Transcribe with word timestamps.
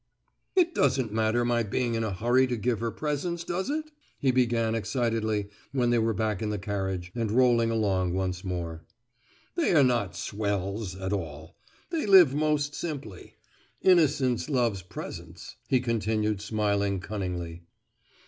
"It 0.55 0.73
doesn't 0.73 1.13
matter, 1.13 1.45
my 1.45 1.61
being 1.61 1.93
in 1.93 2.03
a 2.03 2.11
hurry 2.11 2.47
to 2.47 2.57
give 2.57 2.79
her 2.79 2.89
presents, 2.89 3.43
does 3.43 3.69
it?" 3.69 3.91
he 4.17 4.31
began 4.31 4.73
excitedly, 4.73 5.49
when 5.73 5.91
they 5.91 5.99
were 5.99 6.15
back 6.15 6.41
in 6.41 6.49
the 6.49 6.57
carriage, 6.57 7.11
and 7.13 7.29
rolling 7.29 7.69
along 7.69 8.15
once 8.15 8.43
more. 8.43 8.83
"They 9.53 9.75
are 9.75 9.83
not 9.83 10.15
'swells' 10.15 10.95
at 10.95 11.13
all; 11.13 11.55
they 11.91 12.07
live 12.07 12.33
most 12.33 12.73
simply. 12.73 13.35
Innocence 13.83 14.49
loves 14.49 14.81
presents," 14.81 15.57
he 15.67 15.79
continued, 15.79 16.41
smiling 16.41 16.99
cunningly. 16.99 17.61